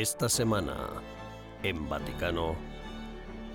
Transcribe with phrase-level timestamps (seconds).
[0.00, 0.76] Esta semana,
[1.64, 2.54] en Vaticano,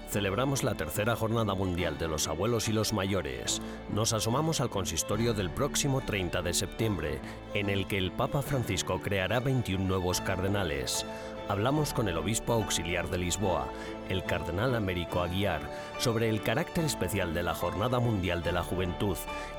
[0.10, 3.61] celebramos la tercera jornada mundial de los abuelos y los mayores.
[3.93, 7.21] Nos asomamos al consistorio del próximo 30 de septiembre,
[7.54, 11.06] en el que el Papa Francisco creará 21 nuevos cardenales.
[11.47, 13.69] Hablamos con el obispo auxiliar de Lisboa,
[14.10, 15.61] el cardenal Américo Aguiar,
[15.97, 19.16] sobre el carácter especial de la Jornada Mundial de la Juventud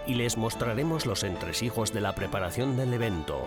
[0.07, 3.43] y les mostraremos los entresijos de la preparación del evento.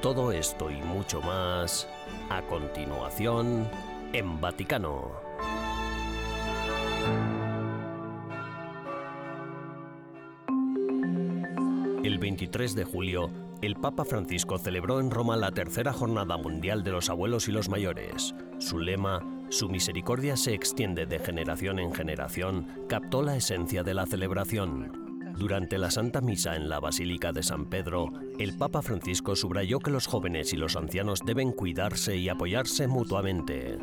[0.00, 1.86] Todo esto y mucho más
[2.30, 3.68] a continuación
[4.12, 5.12] en Vaticano.
[12.04, 16.92] El 23 de julio, el Papa Francisco celebró en Roma la tercera jornada mundial de
[16.92, 18.34] los abuelos y los mayores.
[18.58, 24.06] Su lema, Su misericordia se extiende de generación en generación, captó la esencia de la
[24.06, 25.07] celebración.
[25.38, 29.92] Durante la Santa Misa en la Basílica de San Pedro, el Papa Francisco subrayó que
[29.92, 33.78] los jóvenes y los ancianos deben cuidarse y apoyarse mutuamente.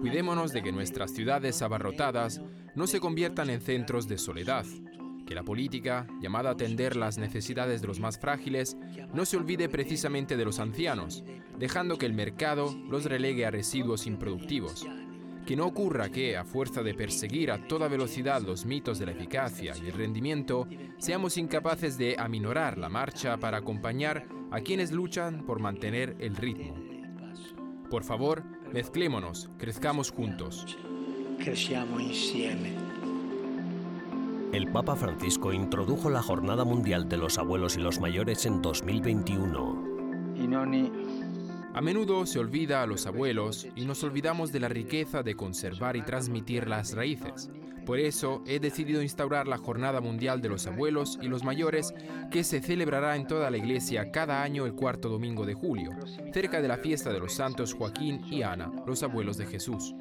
[0.00, 2.40] Cuidémonos de que nuestras ciudades abarrotadas
[2.74, 4.66] no se conviertan en centros de soledad,
[5.24, 8.76] que la política, llamada a atender las necesidades de los más frágiles,
[9.14, 11.22] no se olvide precisamente de los ancianos,
[11.60, 14.84] dejando que el mercado los relegue a residuos improductivos
[15.46, 19.12] que no ocurra que, a fuerza de perseguir a toda velocidad los mitos de la
[19.12, 20.66] eficacia y el rendimiento,
[20.98, 26.74] seamos incapaces de aminorar la marcha para acompañar a quienes luchan por mantener el ritmo.
[27.88, 30.76] Por favor, mezclémonos, crezcamos juntos.
[34.52, 40.34] El Papa Francisco introdujo la Jornada Mundial de los Abuelos y los Mayores en 2021.
[41.76, 45.94] A menudo se olvida a los abuelos y nos olvidamos de la riqueza de conservar
[45.94, 47.50] y transmitir las raíces.
[47.84, 51.92] Por eso he decidido instaurar la Jornada Mundial de los Abuelos y los Mayores
[52.30, 55.90] que se celebrará en toda la iglesia cada año el cuarto domingo de julio,
[56.32, 59.94] cerca de la fiesta de los santos Joaquín y Ana, los abuelos de Jesús.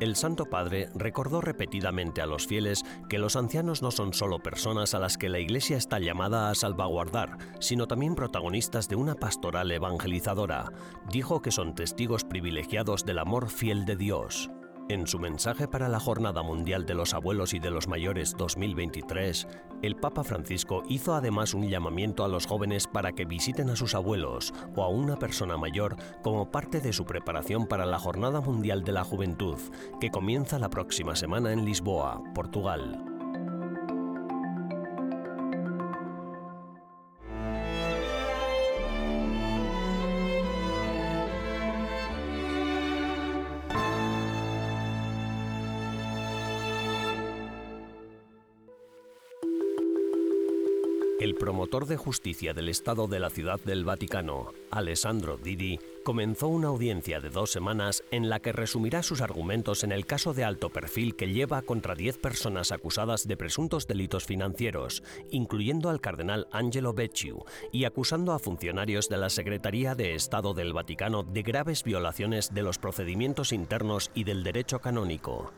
[0.00, 4.92] El Santo Padre recordó repetidamente a los fieles que los ancianos no son solo personas
[4.92, 9.70] a las que la Iglesia está llamada a salvaguardar, sino también protagonistas de una pastoral
[9.70, 10.72] evangelizadora.
[11.10, 14.50] Dijo que son testigos privilegiados del amor fiel de Dios.
[14.90, 19.48] En su mensaje para la Jornada Mundial de los Abuelos y de los Mayores 2023,
[19.80, 23.94] el Papa Francisco hizo además un llamamiento a los jóvenes para que visiten a sus
[23.94, 28.84] abuelos o a una persona mayor como parte de su preparación para la Jornada Mundial
[28.84, 29.58] de la Juventud,
[30.02, 33.13] que comienza la próxima semana en Lisboa, Portugal.
[51.44, 57.20] Promotor de justicia del Estado de la Ciudad del Vaticano, Alessandro Didi, comenzó una audiencia
[57.20, 61.16] de dos semanas en la que resumirá sus argumentos en el caso de alto perfil
[61.16, 67.44] que lleva contra 10 personas acusadas de presuntos delitos financieros, incluyendo al cardenal Angelo Becciu,
[67.72, 72.62] y acusando a funcionarios de la Secretaría de Estado del Vaticano de graves violaciones de
[72.62, 75.52] los procedimientos internos y del derecho canónico.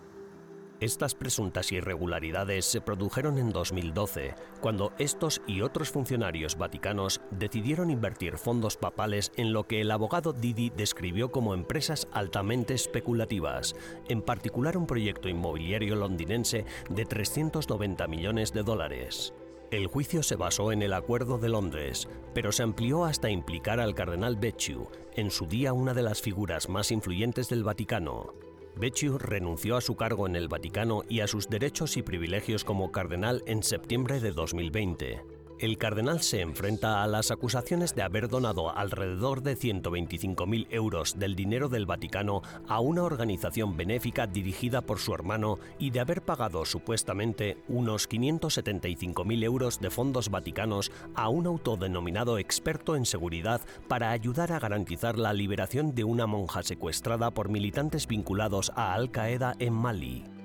[0.78, 8.36] Estas presuntas irregularidades se produjeron en 2012, cuando estos y otros funcionarios vaticanos decidieron invertir
[8.36, 13.74] fondos papales en lo que el abogado Didi describió como empresas altamente especulativas,
[14.10, 19.32] en particular un proyecto inmobiliario londinense de 390 millones de dólares.
[19.70, 23.94] El juicio se basó en el Acuerdo de Londres, pero se amplió hasta implicar al
[23.94, 28.45] cardenal Becciu, en su día una de las figuras más influyentes del Vaticano.
[28.76, 32.92] Becciu renunció a su cargo en el Vaticano y a sus derechos y privilegios como
[32.92, 38.76] cardenal en septiembre de 2020 el cardenal se enfrenta a las acusaciones de haber donado
[38.76, 45.14] alrededor de 125.000 euros del dinero del Vaticano a una organización benéfica dirigida por su
[45.14, 52.38] hermano y de haber pagado supuestamente unos 575.000 euros de fondos vaticanos a un autodenominado
[52.38, 58.06] experto en seguridad para ayudar a garantizar la liberación de una monja secuestrada por militantes
[58.06, 60.35] vinculados a Al Qaeda en Mali.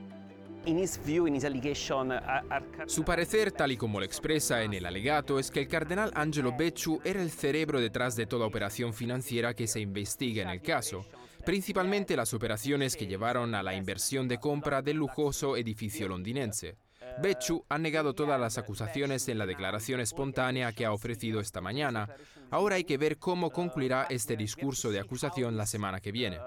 [2.86, 6.56] Su parecer, tal y como lo expresa en el alegato, es que el cardenal Angelo
[6.56, 11.06] Becciu era el cerebro detrás de toda operación financiera que se investiga en el caso,
[11.46, 16.78] principalmente las operaciones que llevaron a la inversión de compra del lujoso edificio londinense.
[17.22, 22.08] Becciu ha negado todas las acusaciones en la declaración espontánea que ha ofrecido esta mañana.
[22.52, 26.38] Ahora hay que ver cómo concluirá este discurso de acusación la semana que viene.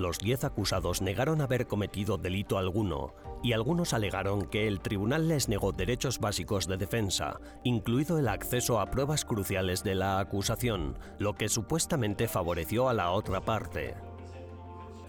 [0.00, 3.12] Los diez acusados negaron haber cometido delito alguno
[3.42, 8.80] y algunos alegaron que el tribunal les negó derechos básicos de defensa, incluido el acceso
[8.80, 13.94] a pruebas cruciales de la acusación, lo que supuestamente favoreció a la otra parte.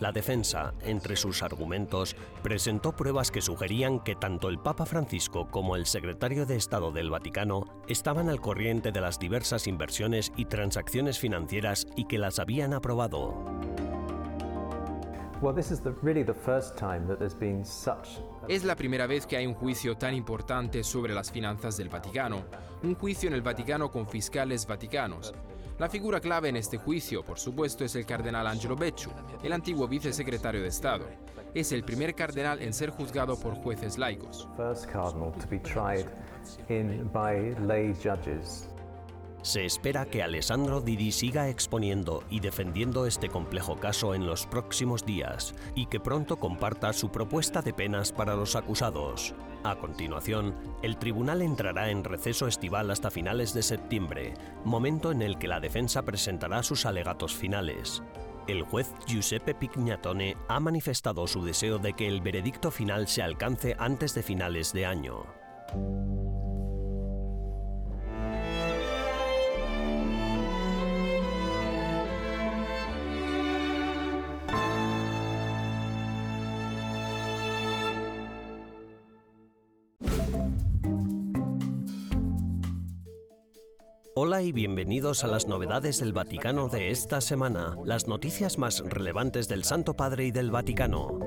[0.02, 5.78] La defensa, entre sus argumentos, presentó pruebas que sugerían que tanto el Papa Francisco como
[5.78, 11.18] el secretario de Estado del Vaticano estaban al corriente de las diversas inversiones y transacciones
[11.18, 13.71] financieras y que las habían aprobado.
[18.48, 22.44] Es la primera vez que hay un juicio tan importante sobre las finanzas del Vaticano,
[22.84, 25.34] un juicio en el Vaticano con fiscales vaticanos,
[25.82, 29.10] la figura clave en este juicio, por supuesto, es el cardenal Angelo Becciu,
[29.42, 31.06] el antiguo vicesecretario de Estado.
[31.56, 34.48] Es el primer cardenal en ser juzgado por jueces laicos.
[39.42, 45.04] Se espera que Alessandro Didi siga exponiendo y defendiendo este complejo caso en los próximos
[45.04, 49.34] días y que pronto comparta su propuesta de penas para los acusados.
[49.64, 55.40] A continuación, el tribunal entrará en receso estival hasta finales de septiembre, momento en el
[55.40, 58.04] que la defensa presentará sus alegatos finales.
[58.48, 63.76] El juez Giuseppe Pignatone ha manifestado su deseo de que el veredicto final se alcance
[63.80, 65.26] antes de finales de año.
[84.14, 89.48] Hola y bienvenidos a las novedades del Vaticano de esta semana, las noticias más relevantes
[89.48, 91.18] del Santo Padre y del Vaticano.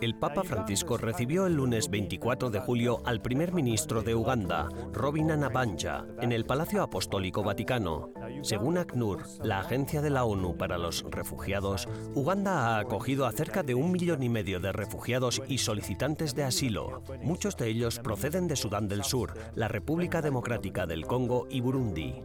[0.00, 5.32] El Papa Francisco recibió el lunes 24 de julio al primer ministro de Uganda, Robin
[5.32, 8.12] Anabanja, en el Palacio Apostólico Vaticano.
[8.44, 13.62] Según ACNUR, la agencia de la ONU para los refugiados, Uganda ha acogido a cerca
[13.62, 17.02] de un millón y medio de refugiados y solicitantes de asilo.
[17.22, 22.22] Muchos de ellos proceden de Sudán del Sur, la República Democrática del Congo y Burundi.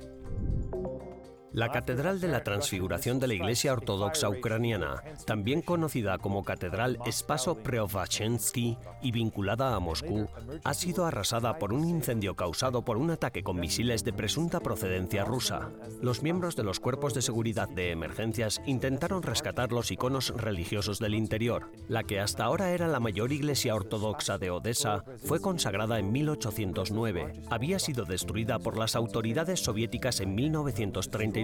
[1.52, 7.56] La Catedral de la Transfiguración de la Iglesia Ortodoxa Ucraniana, también conocida como Catedral Spaso
[7.56, 10.28] Preobrazhensky y vinculada a Moscú,
[10.64, 15.26] ha sido arrasada por un incendio causado por un ataque con misiles de presunta procedencia
[15.26, 15.72] rusa.
[16.02, 21.16] Los miembros de los cuerpos de seguridad de emergencias intentaron rescatar los iconos religiosos del
[21.16, 21.72] interior.
[21.88, 27.42] La que hasta ahora era la mayor iglesia ortodoxa de Odessa fue consagrada en 1809.
[27.50, 31.39] Había sido destruida por las autoridades soviéticas en 1930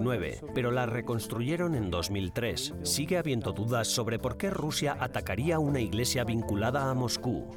[0.54, 2.74] pero la reconstruyeron en 2003.
[2.84, 7.48] Sigue habiendo dudas sobre por qué Rusia atacaría una iglesia vinculada a Moscú.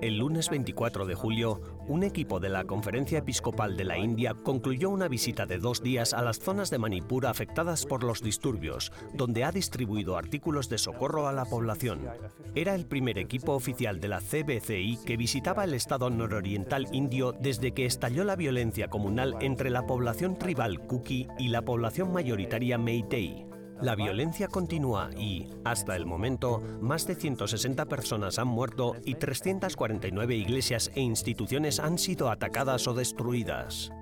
[0.00, 4.90] El lunes 24 de julio, un equipo de la Conferencia Episcopal de la India concluyó
[4.90, 9.44] una visita de dos días a las zonas de Manipur afectadas por los disturbios, donde
[9.44, 12.08] ha distribuido artículos de socorro a la población.
[12.54, 17.72] Era el primer equipo oficial de la CBCI que visitaba el estado nororiental indio desde
[17.72, 23.47] que estalló la violencia comunal entre la población tribal Kuki y la población mayoritaria Meitei.
[23.80, 30.34] La violencia continúa y, hasta el momento, más de 160 personas han muerto y 349
[30.34, 33.92] iglesias e instituciones han sido atacadas o destruidas.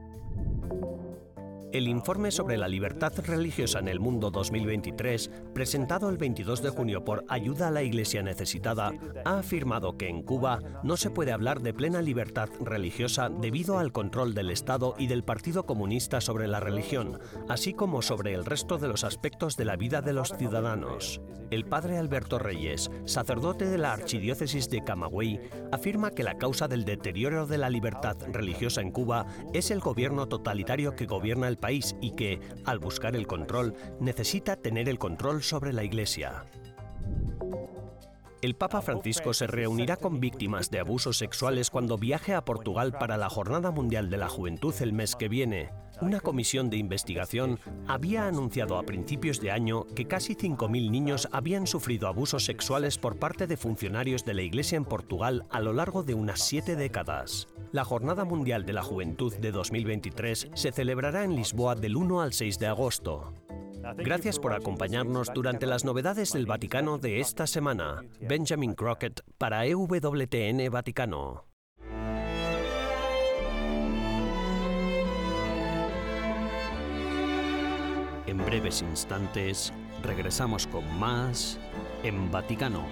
[1.76, 7.04] El informe sobre la libertad religiosa en el mundo 2023, presentado el 22 de junio
[7.04, 8.94] por Ayuda a la Iglesia Necesitada,
[9.26, 13.92] ha afirmado que en Cuba no se puede hablar de plena libertad religiosa debido al
[13.92, 18.78] control del Estado y del Partido Comunista sobre la religión, así como sobre el resto
[18.78, 21.20] de los aspectos de la vida de los ciudadanos.
[21.50, 26.84] El padre Alberto Reyes, sacerdote de la Archidiócesis de Camagüey, afirma que la causa del
[26.84, 31.94] deterioro de la libertad religiosa en Cuba es el gobierno totalitario que gobierna el país
[32.00, 36.46] y que, al buscar el control, necesita tener el control sobre la Iglesia.
[38.42, 43.16] El Papa Francisco se reunirá con víctimas de abusos sexuales cuando viaje a Portugal para
[43.16, 45.70] la Jornada Mundial de la Juventud el mes que viene.
[46.00, 51.66] Una comisión de investigación había anunciado a principios de año que casi 5.000 niños habían
[51.66, 56.02] sufrido abusos sexuales por parte de funcionarios de la Iglesia en Portugal a lo largo
[56.02, 57.48] de unas siete décadas.
[57.72, 62.32] La Jornada Mundial de la Juventud de 2023 se celebrará en Lisboa del 1 al
[62.34, 63.32] 6 de agosto.
[63.96, 68.02] Gracias por acompañarnos durante las novedades del Vaticano de esta semana.
[68.20, 71.55] Benjamin Crockett para EWTN Vaticano.
[78.26, 81.58] En breves instantes regresamos con más
[82.02, 82.84] en Vaticano.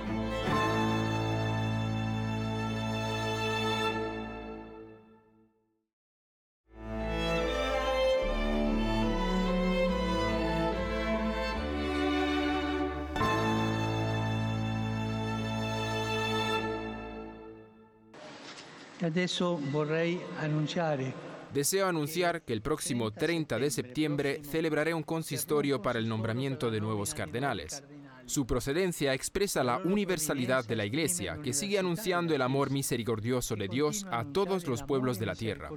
[19.03, 26.01] Adesso vorrei annunciare Deseo anunciar que el próximo 30 de septiembre celebraré un consistorio para
[26.01, 27.85] el nombramiento de nuevos cardenales.
[28.27, 33.69] Su procedencia expresa la universalidad de la Iglesia, que sigue anunciando el amor misericordioso de
[33.69, 35.71] Dios a todos los pueblos de la tierra.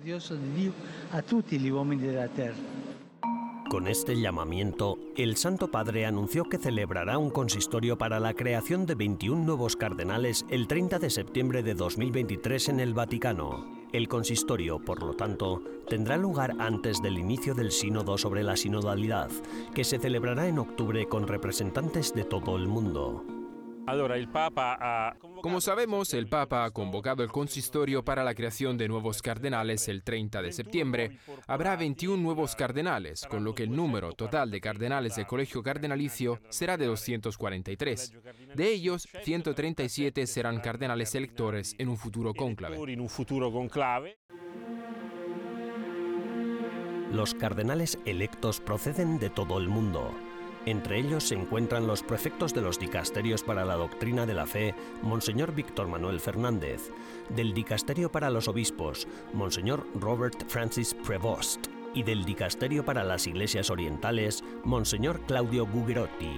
[3.69, 8.95] Con este llamamiento, el Santo Padre anunció que celebrará un consistorio para la creación de
[8.95, 13.76] 21 nuevos cardenales el 30 de septiembre de 2023 en el Vaticano.
[13.93, 19.29] El consistorio, por lo tanto, tendrá lugar antes del inicio del sínodo sobre la sinodalidad,
[19.73, 23.23] que se celebrará en octubre con representantes de todo el mundo.
[25.41, 30.03] Como sabemos, el Papa ha convocado el consistorio para la creación de nuevos cardenales el
[30.03, 31.17] 30 de septiembre.
[31.47, 36.39] Habrá 21 nuevos cardenales, con lo que el número total de cardenales del colegio cardenalicio
[36.49, 38.13] será de 243.
[38.55, 42.77] De ellos, 137 serán cardenales electores en un futuro cónclave.
[47.11, 50.13] Los cardenales electos proceden de todo el mundo.
[50.67, 54.75] Entre ellos se encuentran los prefectos de los dicasterios para la doctrina de la fe,
[55.01, 56.91] Monseñor Víctor Manuel Fernández,
[57.29, 63.69] del dicasterio para los obispos, Monseñor Robert Francis Prevost, y del dicasterio para las iglesias
[63.69, 66.37] orientales, Monseñor Claudio Gugerotti.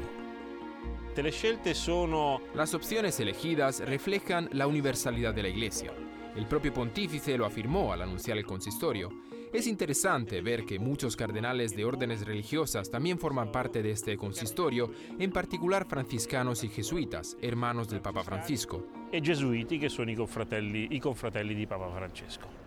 [2.54, 5.92] Las opciones elegidas reflejan la universalidad de la Iglesia.
[6.36, 9.10] El propio pontífice lo afirmó al anunciar el consistorio
[9.52, 14.92] es interesante ver que muchos cardenales de órdenes religiosas también forman parte de este consistorio,
[15.18, 18.86] en particular franciscanos y jesuitas, hermanos del Papa Francisco.
[19.12, 22.60] E gesuiti che sono i confratelli, i confratelli di Papa Francesco.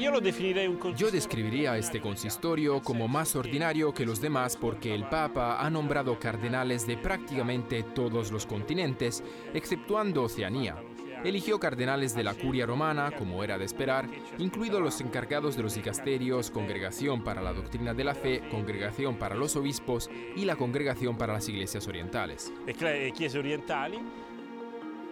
[0.00, 6.18] Yo describiría este consistorio como más ordinario que los demás porque el Papa ha nombrado
[6.18, 10.82] cardenales de prácticamente todos los continentes, exceptuando Oceanía,
[11.24, 14.08] eligió cardenales de la curia romana, como era de esperar,
[14.38, 19.34] incluidos los encargados de los dicasterios, Congregación para la Doctrina de la Fe, Congregación para
[19.34, 22.52] los Obispos y la Congregación para las Iglesias Orientales.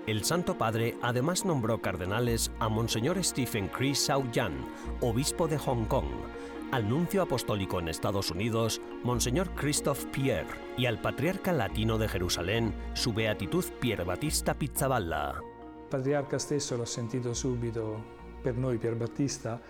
[0.07, 4.55] El Santo Padre además nombró cardenales a Monseñor Stephen Chris Sau-Yan,
[5.03, 6.09] obispo de Hong Kong,
[6.73, 10.49] al nuncio apostólico en Estados Unidos, Monseñor Christophe Pierre,
[10.79, 15.43] y al patriarca latino de Jerusalén, su beatitud Pier Battista Pizzaballa
[15.88, 19.61] patriarca stesso l'ho sentito subito per noi, Pier Battista.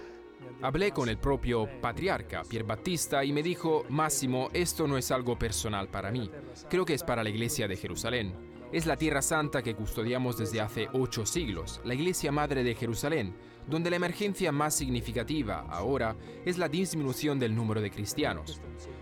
[0.61, 5.39] Hablé con el propio patriarca, Pier Battista, y me dijo, Máximo, esto no es algo
[5.39, 6.31] personal para mí,
[6.69, 8.35] creo que es para la iglesia de Jerusalén.
[8.71, 13.35] Es la tierra santa que custodiamos desde hace ocho siglos, la iglesia madre de Jerusalén,
[13.67, 18.61] donde la emergencia más significativa ahora es la disminución del número de cristianos.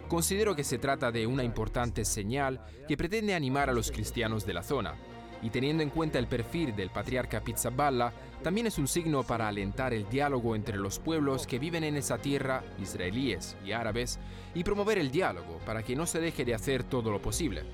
[0.09, 4.55] Considero que se trata de una importante señal que pretende animar a los cristianos de
[4.55, 4.95] la zona
[5.43, 8.13] y teniendo en cuenta el perfil del patriarca Pizzaballa,
[8.43, 12.19] también es un signo para alentar el diálogo entre los pueblos que viven en esa
[12.19, 14.19] tierra, israelíes y árabes,
[14.55, 17.65] y promover el diálogo para que no se deje de hacer todo lo posible.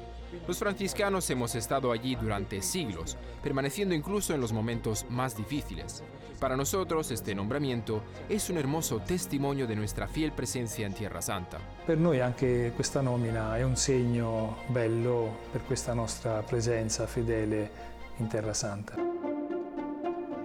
[0.47, 6.03] Los franciscanos hemos estado allí durante siglos, permaneciendo incluso en los momentos más difíciles.
[6.39, 11.59] Para nosotros este nombramiento es un hermoso testimonio de nuestra fiel presencia en Tierra Santa.
[11.87, 17.71] Per noi anche questa nomina è un segno bello per questa nostra presenza fedele
[18.19, 18.97] in Terra Santa.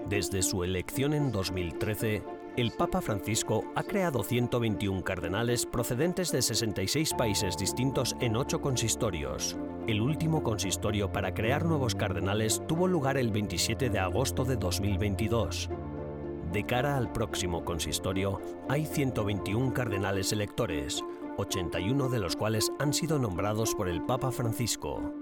[0.08, 2.24] Desde su elección en 2013,
[2.58, 9.58] el Papa Francisco ha creado 121 cardenales procedentes de 66 países distintos en ocho consistorios.
[9.88, 15.70] El último consistorio para crear nuevos cardenales tuvo lugar el 27 de agosto de 2022.
[16.51, 21.06] De cara al próximo consistorio, hay 121 cardenales electores,
[21.38, 25.13] 81 de los cuales han sido nombrados por el Papa Francisco.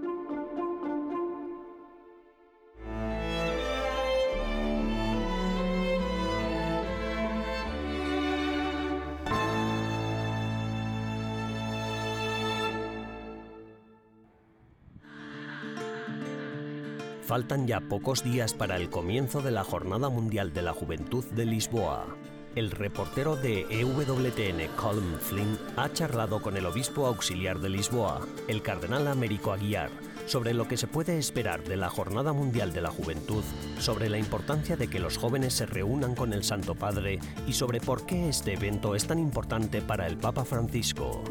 [17.26, 21.44] Faltan ya pocos días para el comienzo de la Jornada Mundial de la Juventud de
[21.44, 22.06] Lisboa.
[22.54, 28.62] El reportero de EWTN Colm Flynn ha charlado con el obispo auxiliar de Lisboa, el
[28.62, 29.90] cardenal Américo Aguiar,
[30.26, 33.42] sobre lo que se puede esperar de la Jornada Mundial de la Juventud,
[33.80, 37.18] sobre la importancia de que los jóvenes se reúnan con el Santo Padre
[37.48, 41.24] y sobre por qué este evento es tan importante para el Papa Francisco.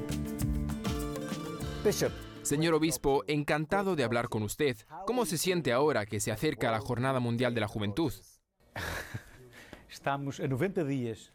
[1.85, 2.11] Bishop,
[2.45, 4.77] Señor Obispo, encantado de hablar con usted.
[5.07, 8.13] ¿Cómo se siente ahora que se acerca la Jornada Mundial de la Juventud?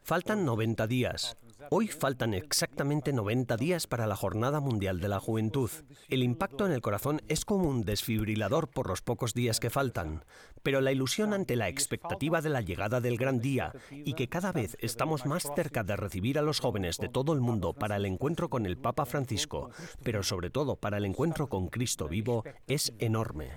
[0.04, 1.36] Faltan 90 días.
[1.68, 5.70] Hoy faltan exactamente 90 días para la Jornada Mundial de la Juventud.
[6.08, 10.24] El impacto en el corazón es como un desfibrilador por los pocos días que faltan,
[10.62, 14.52] pero la ilusión ante la expectativa de la llegada del gran día y que cada
[14.52, 18.06] vez estamos más cerca de recibir a los jóvenes de todo el mundo para el
[18.06, 19.70] encuentro con el Papa Francisco,
[20.02, 23.50] pero sobre todo para el encuentro con Cristo vivo, es enorme.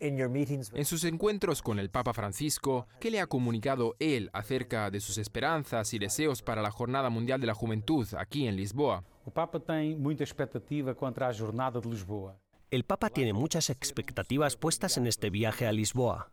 [0.00, 5.18] En sus encuentros con el Papa Francisco, ¿qué le ha comunicado él acerca de sus
[5.18, 9.04] esperanzas y deseos para la Jornada Mundial de la Juventud aquí en Lisboa?
[9.26, 12.36] El Papa tiene mucha expectativa contra la Jornada de Lisboa.
[12.70, 16.32] El Papa tiene muchas expectativas puestas en este viaje a Lisboa.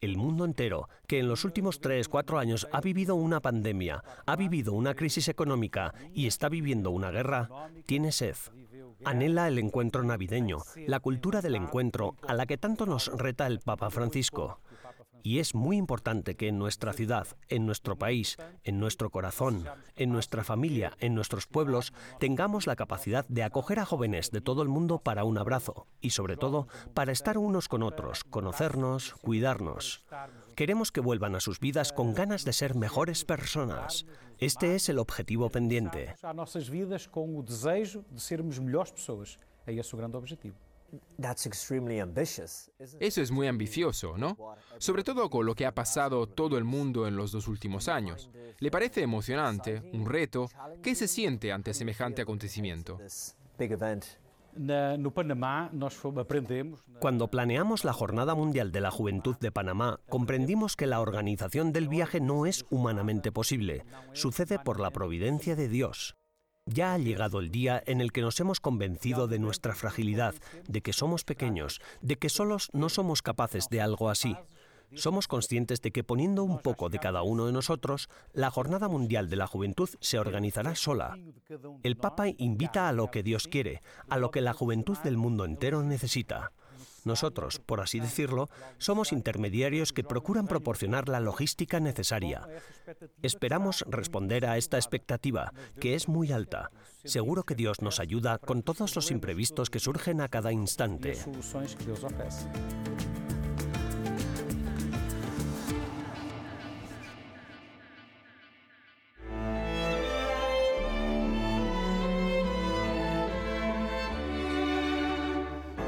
[0.00, 4.72] El mundo entero, que en los últimos 3-4 años ha vivido una pandemia, ha vivido
[4.72, 7.48] una crisis económica y está viviendo una guerra,
[7.84, 8.36] tiene sed.
[9.04, 13.60] Anhela el encuentro navideño, la cultura del encuentro a la que tanto nos reta el
[13.60, 14.60] Papa Francisco.
[15.22, 19.64] Y es muy importante que en nuestra ciudad, en nuestro país, en nuestro corazón,
[19.96, 24.62] en nuestra familia, en nuestros pueblos, tengamos la capacidad de acoger a jóvenes de todo
[24.62, 30.04] el mundo para un abrazo y sobre todo para estar unos con otros, conocernos, cuidarnos.
[30.54, 34.06] Queremos que vuelvan a sus vidas con ganas de ser mejores personas.
[34.38, 36.14] Este es el objetivo pendiente.
[36.22, 39.38] A nuestras vidas con el deseo de mejores personas.
[40.14, 40.67] Objetivo.
[43.00, 44.36] Eso es muy ambicioso, ¿no?
[44.78, 48.30] Sobre todo con lo que ha pasado todo el mundo en los dos últimos años.
[48.58, 50.48] ¿Le parece emocionante, un reto?
[50.82, 52.98] ¿Qué se siente ante semejante acontecimiento?
[57.00, 61.88] Cuando planeamos la Jornada Mundial de la Juventud de Panamá, comprendimos que la organización del
[61.88, 63.84] viaje no es humanamente posible.
[64.12, 66.17] Sucede por la providencia de Dios.
[66.70, 70.34] Ya ha llegado el día en el que nos hemos convencido de nuestra fragilidad,
[70.68, 74.36] de que somos pequeños, de que solos no somos capaces de algo así.
[74.94, 79.30] Somos conscientes de que poniendo un poco de cada uno de nosotros, la Jornada Mundial
[79.30, 81.18] de la Juventud se organizará sola.
[81.82, 85.46] El Papa invita a lo que Dios quiere, a lo que la juventud del mundo
[85.46, 86.52] entero necesita.
[87.04, 92.46] Nosotros, por así decirlo, somos intermediarios que procuran proporcionar la logística necesaria.
[93.22, 96.70] Esperamos responder a esta expectativa, que es muy alta.
[97.04, 101.16] Seguro que Dios nos ayuda con todos los imprevistos que surgen a cada instante.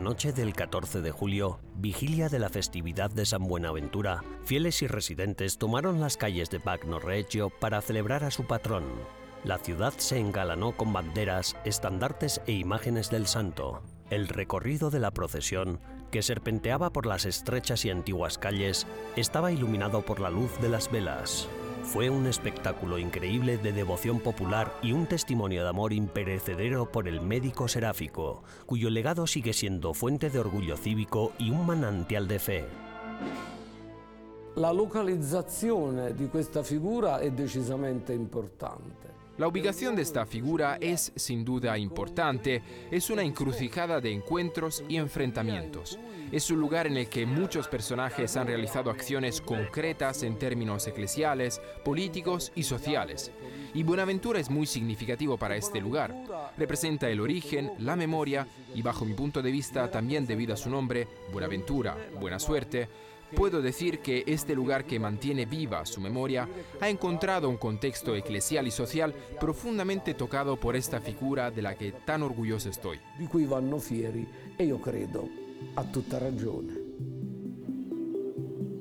[0.00, 5.58] Noche del 14 de julio, vigilia de la festividad de San Buenaventura, fieles y residentes
[5.58, 8.84] tomaron las calles de Bagno Reggio para celebrar a su patrón.
[9.44, 13.82] La ciudad se engalanó con banderas, estandartes e imágenes del santo.
[14.08, 18.86] El recorrido de la procesión, que serpenteaba por las estrechas y antiguas calles,
[19.16, 21.46] estaba iluminado por la luz de las velas.
[21.82, 27.20] Fue un espectáculo increíble de devoción popular y un testimonio de amor imperecedero por el
[27.20, 32.64] médico seráfico, cuyo legado sigue siendo fuente de orgullo cívico y un manantial de fe.
[34.54, 39.19] La localizzazione di questa figura è decisamente importante.
[39.40, 44.98] La ubicación de esta figura es sin duda importante, es una encrucijada de encuentros y
[44.98, 45.98] enfrentamientos.
[46.30, 51.58] Es un lugar en el que muchos personajes han realizado acciones concretas en términos eclesiales,
[51.82, 53.32] políticos y sociales.
[53.72, 56.14] Y Buenaventura es muy significativo para este lugar.
[56.58, 60.68] Representa el origen, la memoria y bajo mi punto de vista también debido a su
[60.68, 62.90] nombre, Buenaventura, buena suerte,
[63.34, 66.48] Puedo decir que este lugar que mantiene viva su memoria
[66.80, 71.92] ha encontrado un contexto eclesial y social profundamente tocado por esta figura de la que
[71.92, 72.98] tan orgulloso estoy.
[73.18, 75.28] Di cui vanno fieri e io credo
[75.74, 76.74] a tutta ragione.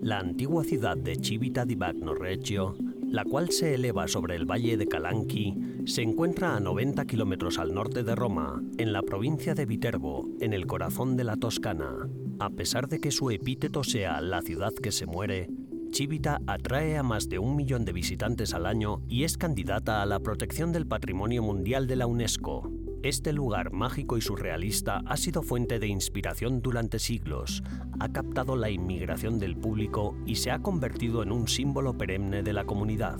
[0.01, 2.75] La antigua ciudad de Civita di Bagno Reggio,
[3.11, 7.73] la cual se eleva sobre el valle de Calanchi, se encuentra a 90 kilómetros al
[7.73, 12.07] norte de Roma, en la provincia de Viterbo, en el corazón de la Toscana.
[12.39, 15.49] A pesar de que su epíteto sea la ciudad que se muere,
[15.91, 20.05] Civita atrae a más de un millón de visitantes al año y es candidata a
[20.05, 22.71] la protección del Patrimonio Mundial de la UNESCO.
[23.03, 27.61] Este lugar mágico y surrealista ha sido fuente de inspiración durante siglos,
[27.99, 32.53] ha captado la inmigración del público y se ha convertido en un símbolo perenne de
[32.53, 33.19] la comunidad.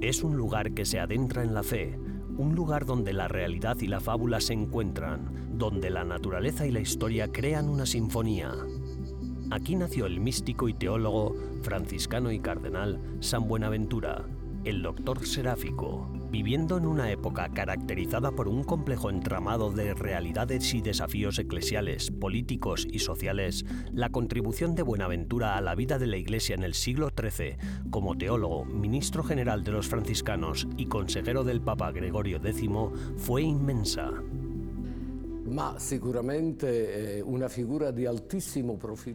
[0.00, 1.98] Es un lugar que se adentra en la fe,
[2.38, 6.80] un lugar donde la realidad y la fábula se encuentran, donde la naturaleza y la
[6.80, 8.52] historia crean una sinfonía.
[9.50, 14.26] Aquí nació el místico y teólogo, franciscano y cardenal San Buenaventura,
[14.64, 20.80] el doctor seráfico, viviendo en una época caracterizada por un complejo entramado de realidades y
[20.80, 26.54] desafíos eclesiales, políticos y sociales, la contribución de Buenaventura a la vida de la Iglesia
[26.54, 27.56] en el siglo XIII,
[27.90, 32.68] como teólogo, ministro general de los franciscanos y consejero del Papa Gregorio X,
[33.16, 34.10] fue inmensa.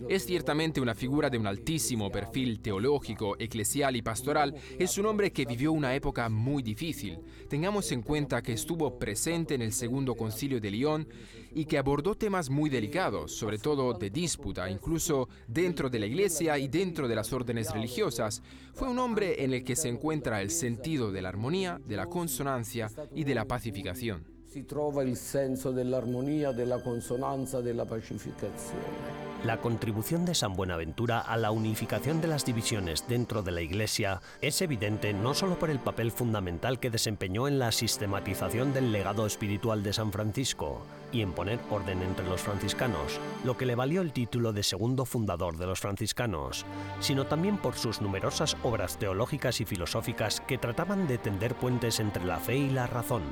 [0.09, 4.55] Es ciertamente una figura de un altísimo perfil teológico, eclesial y pastoral.
[4.79, 7.19] Es un hombre que vivió una época muy difícil.
[7.49, 11.07] Tengamos en cuenta que estuvo presente en el Segundo Concilio de Lyon
[11.53, 16.57] y que abordó temas muy delicados, sobre todo de disputa, incluso dentro de la Iglesia
[16.57, 18.41] y dentro de las órdenes religiosas.
[18.73, 22.05] Fue un hombre en el que se encuentra el sentido de la armonía, de la
[22.05, 24.30] consonancia y de la pacificación.
[24.51, 29.39] Si trova il senso dell'armonia, della consonanza, della pacificazione.
[29.45, 34.19] La contribución de San Buenaventura a la unificación de las divisiones dentro de la Iglesia
[34.41, 39.25] es evidente no solo por el papel fundamental que desempeñó en la sistematización del legado
[39.25, 40.81] espiritual de San Francisco
[41.13, 45.05] y en poner orden entre los franciscanos, lo que le valió el título de segundo
[45.05, 46.65] fundador de los franciscanos,
[46.99, 52.25] sino también por sus numerosas obras teológicas y filosóficas que trataban de tender puentes entre
[52.25, 53.23] la fe y la razón.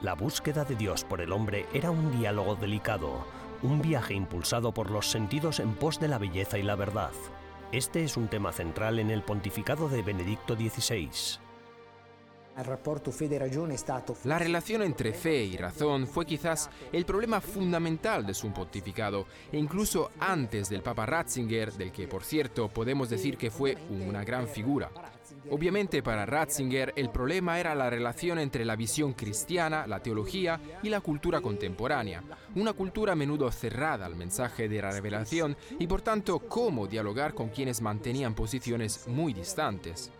[0.00, 3.26] La búsqueda de Dios por el hombre era un diálogo delicado,
[3.62, 7.10] un viaje impulsado por los sentidos en pos de la belleza y la verdad.
[7.72, 11.10] Este es un tema central en el pontificado de Benedicto XVI.
[14.24, 19.58] La relación entre fe y razón fue quizás el problema fundamental de su pontificado, e
[19.58, 24.46] incluso antes del Papa Ratzinger, del que por cierto podemos decir que fue una gran
[24.46, 24.90] figura.
[25.50, 30.90] Obviamente para Ratzinger el problema era la relación entre la visión cristiana, la teología y
[30.90, 32.22] la cultura contemporánea,
[32.54, 37.32] una cultura a menudo cerrada al mensaje de la revelación y por tanto cómo dialogar
[37.32, 40.10] con quienes mantenían posiciones muy distantes.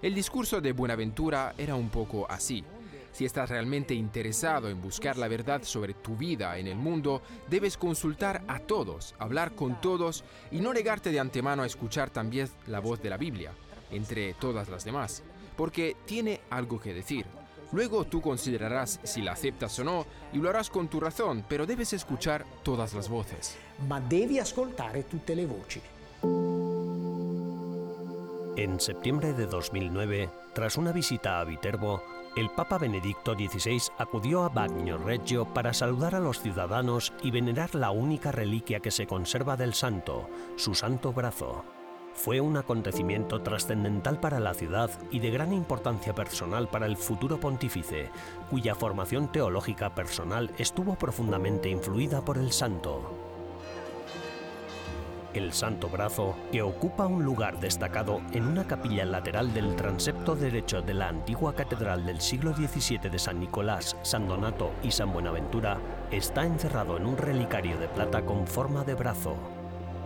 [0.00, 2.62] El discurso de Buenaventura era un poco así.
[3.10, 7.76] Si estás realmente interesado en buscar la verdad sobre tu vida en el mundo, debes
[7.76, 12.80] consultar a todos, hablar con todos y no negarte de antemano a escuchar también la
[12.80, 13.52] voz de la Biblia
[13.94, 15.22] entre todas las demás,
[15.56, 17.26] porque tiene algo que decir.
[17.72, 21.66] Luego tú considerarás si la aceptas o no y lo harás con tu razón, pero
[21.66, 23.56] debes escuchar todas las voces.
[23.88, 25.80] Ma devi ascoltare tutte le voci.
[28.56, 32.00] En septiembre de 2009, tras una visita a Viterbo,
[32.36, 37.74] el Papa Benedicto XVI acudió a Bagno Reggio para saludar a los ciudadanos y venerar
[37.74, 41.64] la única reliquia que se conserva del santo, su santo brazo.
[42.14, 47.38] Fue un acontecimiento trascendental para la ciudad y de gran importancia personal para el futuro
[47.38, 48.08] pontífice,
[48.50, 53.24] cuya formación teológica personal estuvo profundamente influida por el santo.
[55.34, 60.80] El Santo Brazo, que ocupa un lugar destacado en una capilla lateral del transepto derecho
[60.80, 65.78] de la antigua catedral del siglo XVII de San Nicolás, San Donato y San Buenaventura,
[66.12, 69.36] está encerrado en un relicario de plata con forma de brazo.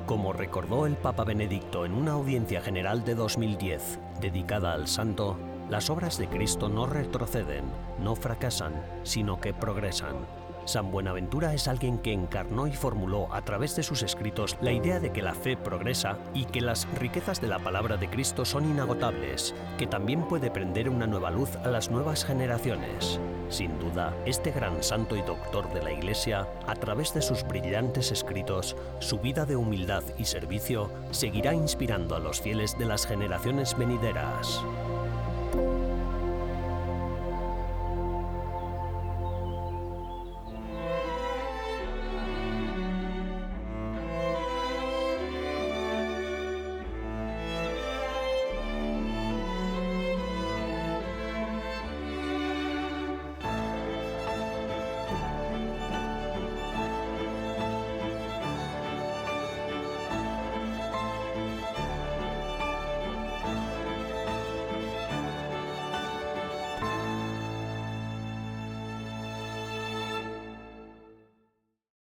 [0.09, 5.37] Como recordó el Papa Benedicto en una audiencia general de 2010 dedicada al santo,
[5.69, 7.67] las obras de Cristo no retroceden,
[8.03, 10.17] no fracasan, sino que progresan.
[10.69, 15.01] San Buenaventura es alguien que encarnó y formuló a través de sus escritos la idea
[15.01, 18.67] de que la fe progresa y que las riquezas de la palabra de Cristo son
[18.67, 23.19] inagotables, que también puede prender una nueva luz a las nuevas generaciones.
[23.49, 28.13] Sin duda, este gran santo y doctor de la Iglesia, a través de sus brillantes
[28.13, 33.75] escritos, su vida de humildad y servicio, seguirá inspirando a los fieles de las generaciones
[33.75, 34.63] venideras.